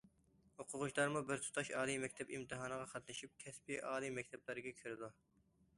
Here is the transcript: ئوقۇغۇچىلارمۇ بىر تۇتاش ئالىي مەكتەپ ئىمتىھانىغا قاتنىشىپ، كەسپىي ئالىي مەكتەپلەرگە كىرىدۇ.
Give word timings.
ئوقۇغۇچىلارمۇ 0.61 1.21
بىر 1.31 1.43
تۇتاش 1.43 1.69
ئالىي 1.81 1.99
مەكتەپ 2.05 2.33
ئىمتىھانىغا 2.37 2.89
قاتنىشىپ، 2.95 3.37
كەسپىي 3.45 3.83
ئالىي 3.91 4.15
مەكتەپلەرگە 4.19 4.75
كىرىدۇ. 4.81 5.15